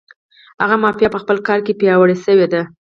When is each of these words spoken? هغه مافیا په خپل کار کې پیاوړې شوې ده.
هغه 0.61 0.75
مافیا 0.83 1.09
په 1.13 1.19
خپل 1.23 1.37
کار 1.47 1.59
کې 1.65 1.77
پیاوړې 1.79 2.15
شوې 2.25 2.47
ده. 2.53 2.61